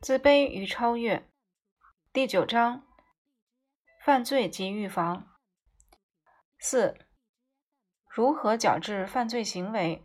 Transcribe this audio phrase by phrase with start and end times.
[0.00, 1.28] 自卑与超越，
[2.10, 2.86] 第九章：
[4.02, 5.28] 犯罪及预防。
[6.58, 6.96] 四、
[8.08, 10.02] 如何矫治犯罪行为？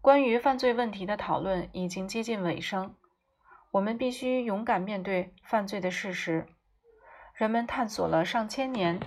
[0.00, 2.94] 关于犯罪问题的讨论已经接近尾声，
[3.72, 6.46] 我们必须勇敢面对犯罪的事实。
[7.34, 9.00] 人们探索了上千年，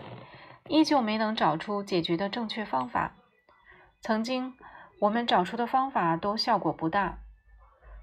[0.68, 3.16] 依旧没能找出解决的正确方法。
[4.02, 4.58] 曾经。
[5.02, 7.18] 我们找出的方法都效果不大，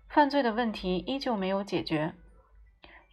[0.09, 2.13] 犯罪的问题依旧没有解决。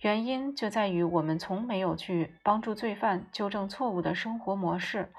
[0.02, 5.13] 原因就在于我们从没有去帮助罪犯纠正错误的生活模式。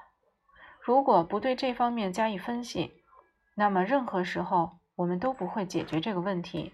[0.81, 2.91] 如果不对这方面加以分析，
[3.55, 6.73] 那么任何时候我们都不会解决这个问题。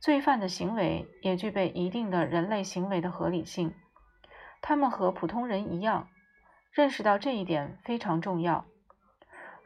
[0.00, 3.74] 罪犯的行为也具备一定的人类行为的合理性，
[4.62, 6.08] 他们和普通人一样，
[6.72, 8.64] 认识到这一点非常重要。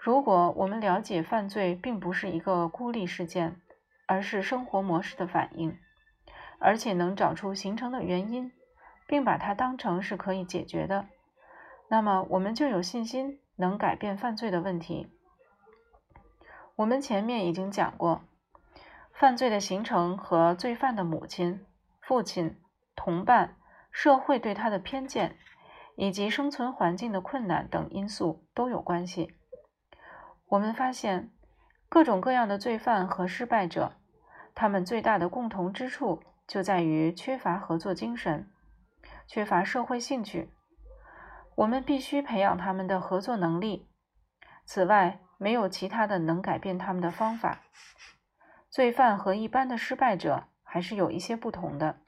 [0.03, 3.61] 如果我们了解犯罪并不是一个孤立事件，
[4.07, 5.77] 而是生活模式的反应，
[6.59, 8.51] 而且能找出形成的原因，
[9.07, 11.07] 并把它当成是可以解决的，
[11.89, 15.07] 那么我们就有信心能改变犯罪的问题。
[16.77, 18.23] 我们前面已经讲过，
[19.13, 21.67] 犯罪的形成和罪犯的母亲、
[22.01, 22.59] 父亲、
[22.97, 23.57] 同伴、
[23.93, 25.37] 社会对他的偏见，
[25.95, 29.35] 以及生存环境的困难等因素都有关系。
[30.51, 31.31] 我们发现，
[31.89, 33.93] 各种各样的罪犯和失败者，
[34.53, 38.51] 他们最大的共同之处就在于缺乏合作精神，
[39.29, 40.51] 缺乏社会兴趣。
[41.55, 43.89] 我们必须培养他们的合作能力。
[44.65, 47.61] 此外，没有其他的能改变他们的方法。
[48.69, 52.01] 罪犯和一般的失败者还是有一些不同的。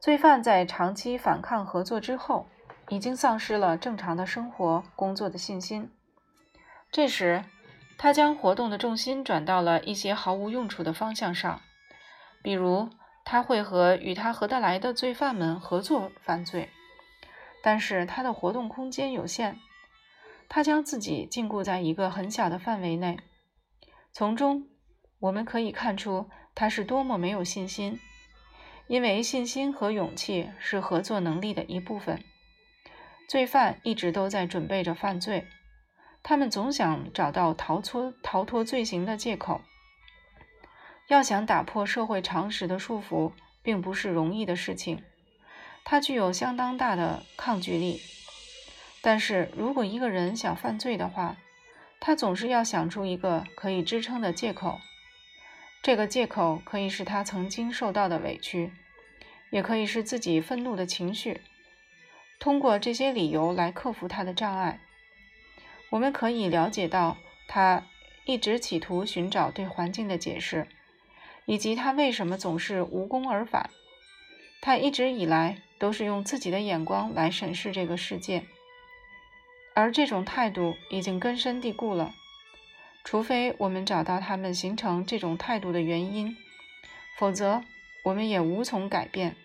[0.00, 2.48] 罪犯在长期反抗合作之后。
[2.90, 5.90] 已经丧失了正常的生活工作的信心。
[6.90, 7.44] 这时，
[7.96, 11.60] 他将活动的重心转到了一些毫无用处的方向上，
[12.42, 12.90] 比如
[13.24, 16.68] 他会和与他合得来的罪犯们合作犯罪，
[17.62, 19.58] 但是他的活动空间有限，
[20.48, 23.20] 他将自己禁锢在一个很小的范围内。
[24.12, 24.66] 从中
[25.20, 28.00] 我们可以看出他是多么没有信心，
[28.88, 32.24] 因为信心和勇气是合作能力的一部分。
[33.30, 35.46] 罪犯一直都在准备着犯罪，
[36.20, 39.60] 他们总想找到逃脱逃脱罪行的借口。
[41.06, 43.30] 要想打破社会常识的束缚，
[43.62, 45.04] 并不是容易的事情，
[45.84, 48.00] 它具有相当大的抗拒力。
[49.00, 51.36] 但是如果一个人想犯罪的话，
[52.00, 54.80] 他总是要想出一个可以支撑的借口。
[55.84, 58.72] 这个借口可以是他曾经受到的委屈，
[59.52, 61.40] 也可以是自己愤怒的情绪。
[62.40, 64.80] 通过这些理由来克服他的障碍，
[65.90, 67.86] 我们可以了解到他
[68.24, 70.66] 一直企图寻找对环境的解释，
[71.44, 73.68] 以及他为什么总是无功而返。
[74.62, 78.46] 他一直以来都是用自己的眼光来审视这个世界，
[79.74, 82.14] 而这种态度已经根深蒂固了。
[83.04, 86.34] 除非我们找到他们形成这种态度的原因，
[87.18, 87.62] 否则
[88.04, 89.36] 我们也无从改变。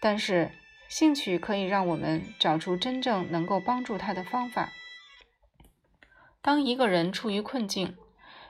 [0.00, 0.50] 但是。
[0.88, 4.72] 兴趣可以让我们找出真正能够帮助他的方法。
[6.40, 7.96] 当一个人处于困境，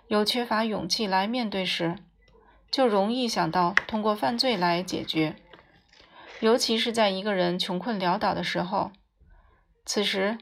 [0.08, 1.96] 又缺乏勇气来面对时，
[2.70, 5.36] 就容易想到通过犯罪来解决。
[6.40, 8.90] 尤其是在一个人穷困潦倒的时候，
[9.86, 10.36] 此时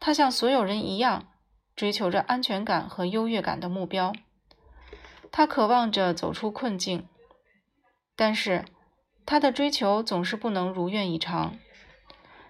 [0.00, 1.28] 他像所有人一样，
[1.76, 4.12] 追求着安全感和优越感的目标。
[5.30, 7.06] 他渴望着走出困境，
[8.16, 8.64] 但是。
[9.26, 11.56] 他的追求总是不能如愿以偿，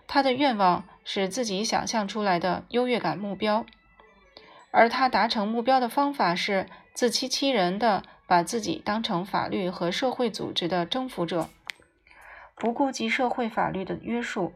[0.06, 3.64] 他的愿望是自己想象出来的优越感目标，
[4.70, 11.48] 而他达成目标的方法是自欺欺人的把自己当成法律和社会组织的征服者，
[12.56, 14.52] 不顾及社会法律的约束，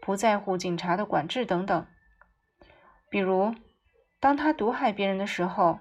[0.00, 1.86] 不在乎警察的管制等等。
[3.08, 3.54] 比如，
[4.18, 5.78] 当他毒害别人的时候，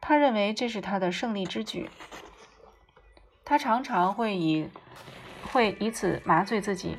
[0.00, 1.90] 他认为这是他的胜利之举。
[3.44, 4.70] 他常常会以
[5.54, 6.98] 会以此麻醉自己。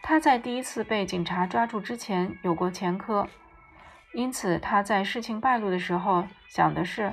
[0.00, 3.26] 他在第一次被警察抓住之前有过前科，
[4.12, 7.12] 因此他在事情败露的时候想的是：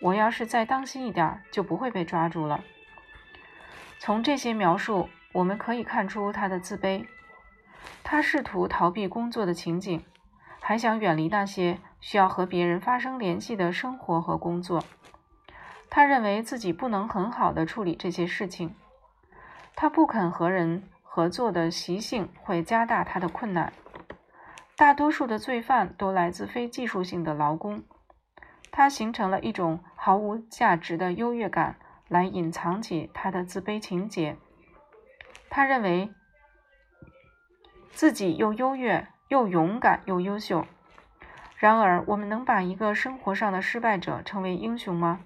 [0.00, 2.64] 我要是再当心一点，就不会被抓住了。
[4.00, 7.06] 从这些描述，我们可以看出他的自卑。
[8.02, 10.04] 他试图逃避工作的情景，
[10.58, 14.82] 还想远离那些需要和别人发生联系的生活和工作。
[15.88, 18.74] 他认为自己不能很好的处理这些事情，
[19.76, 23.72] 他不肯和人合作的习性会加大他的困难。
[24.76, 27.84] 大多数的罪犯都来自非技术性的劳工，
[28.70, 31.76] 他形成了一种毫无价值的优越感，
[32.08, 34.36] 来隐藏起他的自卑情节。
[35.48, 36.12] 他认为
[37.92, 40.66] 自己又优越、又勇敢、又优秀。
[41.56, 45.20] 然而，我们能把一个生活上的失败者称为英雄吗？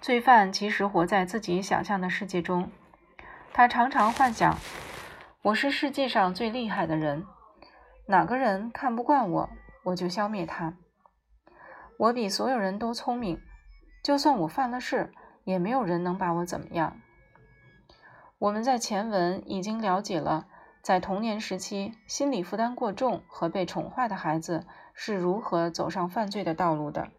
[0.00, 2.70] 罪犯其实活在自己想象的世界中，
[3.52, 4.56] 他常常幻想
[5.44, 7.26] ：“我是世界上最厉害的人，
[8.06, 9.50] 哪个人看不惯我，
[9.84, 10.72] 我就消灭他。
[11.98, 13.42] 我比所有人都聪明，
[14.02, 15.12] 就算我犯了事，
[15.44, 16.96] 也没有人能把我怎么样。”
[18.40, 20.46] 我们在前文已经了解了。
[20.80, 27.10] 在童年时期，心理负担过重和被宠坏的孩子是如何走上犯罪的道路的？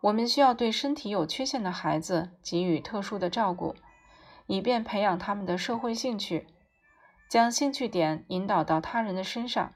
[0.00, 3.74] 我们需要对身体有缺陷的孩子给予特殊的照顾，
[4.46, 6.46] 以便培养他们的社会兴趣，
[7.28, 9.72] 将兴趣点引导到他人的身上。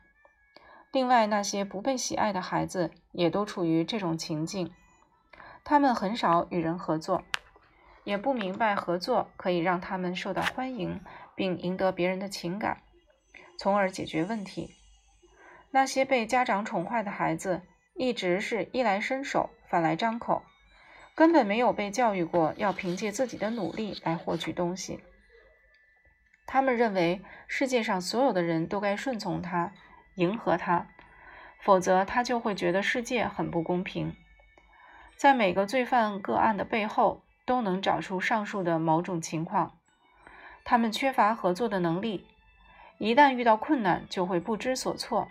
[0.93, 4.73] 另外，那些不被喜爱的孩子也都处于这种情境，
[5.65, 7.23] 他们很少与人合作。
[8.03, 11.01] 也不明白合作可以让他们受到欢迎，
[11.37, 12.83] 并赢得别人的情感，
[13.59, 14.75] 从而解决问题。
[15.71, 17.63] 那些被家长宠坏的孩子，
[17.95, 20.43] 一直是衣来伸手、饭来张口，
[21.15, 25.01] 根本没有被教育过要凭借自己的努力来获取东西。
[26.47, 29.73] 他们认为世界上所有的人都该顺从他、
[30.17, 30.89] 迎合他，
[31.61, 34.15] 否则他就会觉得世界很不公平。
[35.17, 37.23] 在每个罪犯个案的背后。
[37.47, 39.77] 都能找出上述的某种情况，
[40.63, 42.29] 他们缺乏合作的能力，
[42.99, 45.27] 一旦遇到困难就会不知所措，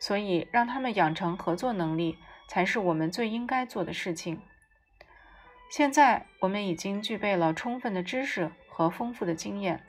[0.00, 4.40] 所以让他们养成合作能力才是我们最应该做的事情。
[5.70, 9.84] 现在我们已经具备了充分的知识和丰富的经验，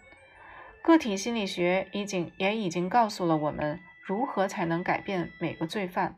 [0.81, 6.17] 个体心理学已经也已经告诉了我们如何才能改变每个罪犯，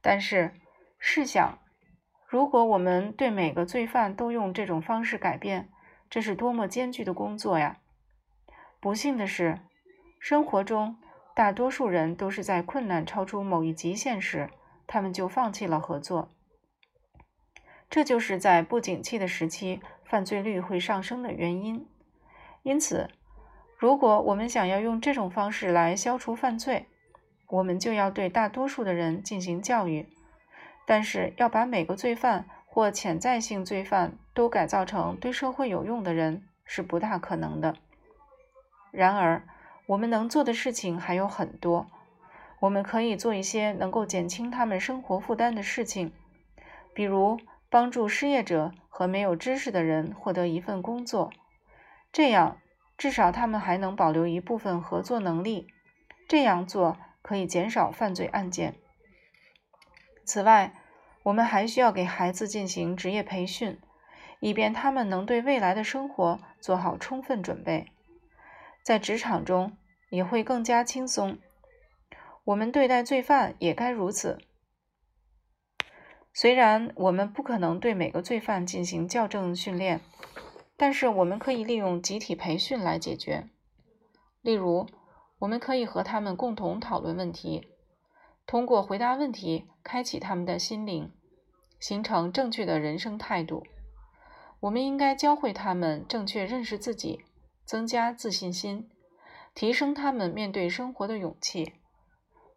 [0.00, 0.52] 但是
[0.98, 1.58] 试想。
[2.26, 5.68] 如果我们对每个罪犯都用这种方式改变，
[6.10, 7.78] 这是多么艰巨的工作呀！
[8.80, 9.60] 不幸的是，
[10.18, 10.96] 生活中
[11.34, 14.50] 大多数人都是在困难超出某一极限时，
[14.86, 16.30] 他们就放弃了合作。
[17.90, 21.86] 这就是在不景气的时期，犯罪率会上升的原因。
[22.62, 23.08] 因此，
[23.78, 26.86] 如果我们想要用这种方式来消除犯罪，
[27.48, 30.08] 我们就要对大多数的人进行教育。
[30.86, 37.76] 但是要把每个罪犯或潜在性罪犯都改造成对社会有用的人是不大可能的。
[38.90, 39.46] 然而，
[39.86, 41.90] 我们能做的事情还有很多。
[42.64, 46.12] 我们可以做一些能够减轻他们生活负担的事情，
[46.94, 47.38] 比如
[47.68, 51.30] 帮助失业者和没有知识的人获得一份工作，
[52.10, 52.56] 这样
[52.96, 55.68] 至少他们还能保留一部分合作能力。
[56.26, 58.76] 这样做可以减少犯罪案件。
[60.24, 60.72] 此外，
[61.24, 63.78] 我们还需要给孩子进行职业培训，
[64.40, 67.88] 以便他们能对未来的生活做好充分准备，
[68.82, 69.76] 在职场中
[70.08, 71.36] 也会更加轻松。
[72.44, 74.38] 我们对待罪犯也该如此。
[76.32, 80.00] 虽然我们不可能对每个罪犯进行校正训练，
[80.76, 83.48] 但是我们可以利用集体培训来解决。
[84.42, 84.86] 例如，
[85.38, 87.68] 我们可以和他们共同讨论问题。
[88.46, 91.10] 通过回答问题，开启他们的心灵，
[91.80, 93.62] 形成正确的人生态度。
[94.60, 97.24] 我们应该教会他们正确认识自己，
[97.64, 98.90] 增加自信心，
[99.54, 101.72] 提升他们面对生活的勇气。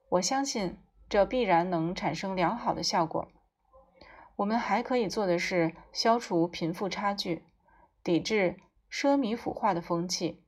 [0.09, 0.77] 我相信
[1.09, 3.27] 这必然能产生良好的效果。
[4.37, 7.43] 我们还可以做的是消除贫富差距，
[8.03, 8.57] 抵制
[8.91, 10.43] 奢靡腐化的风气。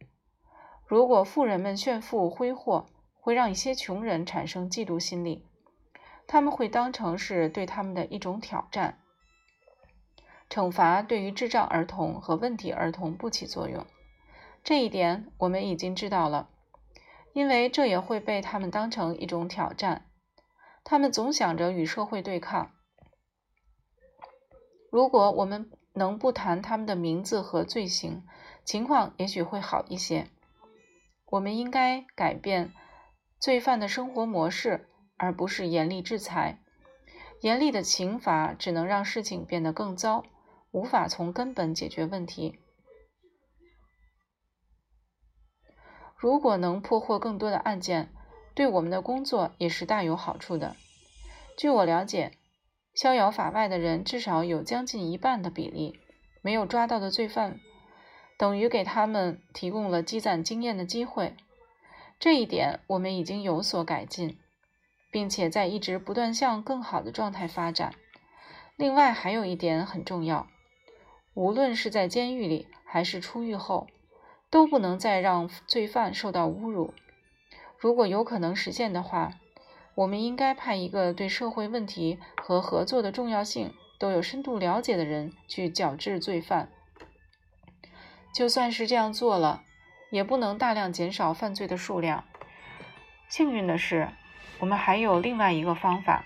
[0.85, 2.85] 如果富人们炫富挥霍，
[3.19, 5.45] 会让一些穷人产生嫉妒心理，
[6.25, 8.99] 他们会当成是对他们的一种挑战。
[10.49, 13.85] 惩罚对于智障儿童和问题儿童不起作用，
[14.63, 16.49] 这一点我们已经知道了，
[17.33, 20.05] 因为这也会被他们当成一种挑战。
[20.83, 22.71] 他们总想着与社会对抗。
[24.91, 28.23] 如果我们能不谈他们的名字和罪行，
[28.63, 30.27] 情况也许会好一些。
[31.27, 32.71] 我们应该改变。
[33.39, 36.59] 罪犯的生活模式，而不是严厉制裁。
[37.41, 40.25] 严厉的刑罚只能让事情变得更糟，
[40.71, 42.59] 无法从根本解决问题。
[46.19, 48.09] 如果能破获更多的案件，
[48.53, 50.75] 对我们的工作也是大有好处的。
[51.57, 52.33] 据我了解，
[52.93, 55.97] 逍遥法外的人至少有将近一半的比例
[56.41, 57.61] 没有抓到的罪犯，
[58.37, 61.37] 等于给他们提供了积攒经验的机会。
[62.19, 64.37] 这一点我们已经有所改进，
[65.09, 67.93] 并且在一直不断向更好的状态发展。
[68.75, 70.47] 另外还有一点很重要，
[71.33, 73.87] 无论是在监狱里还是出狱后，
[74.49, 76.93] 都不能再让罪犯受到侮辱。
[77.77, 79.33] 如果有可能实现的话，
[79.95, 86.69] 我们应该派一个对社会问题和合作的重要性都有深度了解的人去矫治罪犯。
[88.33, 89.63] 就算是这样做了。
[90.11, 92.23] 也不能大量减少犯罪的数量。
[93.27, 94.09] 幸运的是，
[94.59, 96.25] 我们还有另外一个方法。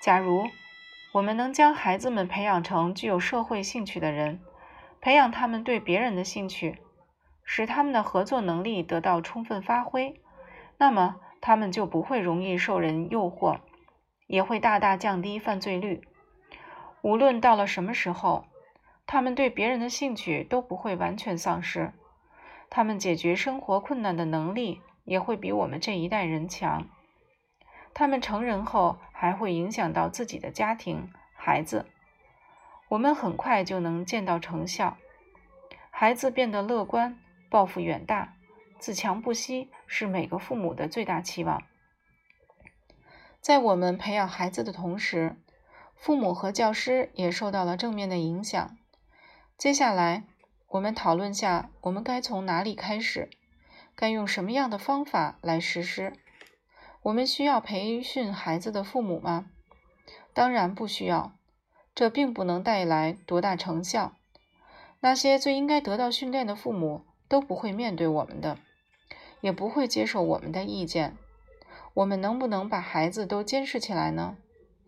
[0.00, 0.48] 假如
[1.12, 4.40] 我们能将孩子们培养成具有社会兴趣的人，
[5.00, 6.80] 培养他们对别人的兴趣，
[7.52, 10.20] 使他们的合作能力得到充分发挥，
[10.78, 13.58] 那么他们就不会容易受人诱惑，
[14.28, 16.06] 也会大大降低犯罪率。
[17.02, 18.44] 无论到了什么时候，
[19.04, 21.92] 他们对别人的兴趣都不会完全丧失。
[22.70, 26.86] 他们解决生活困难的能力也会比我们这一代人强。
[27.92, 31.86] 他们成人后还会影响到自己的家庭、孩子。
[32.90, 34.96] 我们很快就能见到成效。
[35.90, 37.18] 孩子变得乐观、
[37.50, 38.36] 抱负远大、
[38.78, 41.62] 自强不息，是每个父母的最大期望。
[43.40, 45.36] 在我们培养孩子的同时，
[45.94, 48.78] 父母和教师也受到了正面的影响。
[49.58, 50.24] 接下来。
[50.72, 53.28] 我们讨论下，我们该从哪里开始？
[53.96, 56.12] 该用什么样的方法来实施？
[57.02, 59.46] 我们需要培训孩子的父母吗？
[60.32, 61.32] 当然不需要，
[61.92, 64.14] 这并不能带来多大成效。
[65.00, 68.58] 那些最应该得到训练的父母都不会面对我们的，
[69.40, 71.16] 也不会接受我们的意见。
[71.94, 74.36] 我们能不能把孩子都监视起来呢？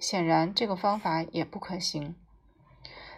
[0.00, 2.16] 显然，这个方法也不可行。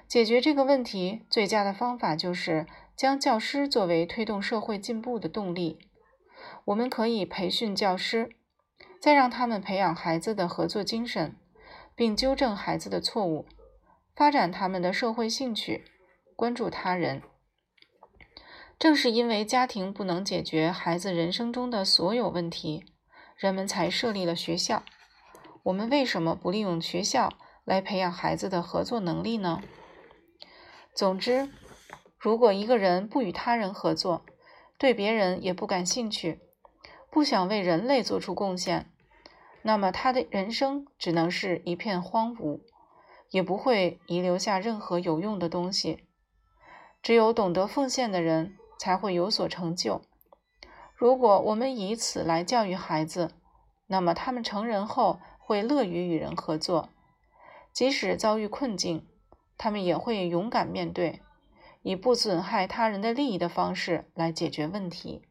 [0.07, 5.79] 解决这个问题最佳的方法就是将教师作为推动社会进步的动力。
[6.67, 8.37] 我们可以培训教师，
[9.01, 11.35] 再让他们培养孩子的合作精神，
[11.97, 13.47] 并纠正孩子的错误，
[14.15, 15.87] 发展他们的社会兴趣，
[16.37, 17.23] 关注他人。
[18.85, 22.85] 正是因为家庭不能解决孩子人生中的所有问题，
[23.35, 24.83] 人们才设立了学校。
[25.63, 27.33] 我们为什么不利用学校
[27.65, 29.63] 来培养孩子的合作能力呢？
[30.93, 31.49] 总之，
[32.19, 34.27] 如果一个人不与他人合作，
[34.77, 36.41] 对别人也不感兴趣，
[37.11, 38.93] 不想为人类做出贡献，
[39.63, 42.61] 那么他的人生只能是一片荒芜，
[43.31, 46.05] 也不会遗留下任何有用的东西。
[47.03, 50.03] 只有懂得奉献的人才会有所成就。
[50.95, 53.33] 如果我们以此来教育孩子，
[53.87, 56.89] 那么他们成人后会乐于与人合作，
[57.73, 59.07] 即使遭遇困境。
[59.57, 61.23] 他们也会勇敢面对，
[61.83, 65.23] 以不损害他人的利益的方式来解决问题。